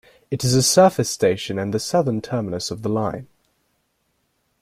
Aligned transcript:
It 0.31 0.43
is 0.43 0.55
a 0.55 0.63
surface 0.63 1.11
station 1.11 1.59
and 1.59 1.71
the 1.71 1.79
southern 1.79 2.23
terminus 2.23 2.71
of 2.71 2.81
the 2.81 2.89
line. 2.89 3.27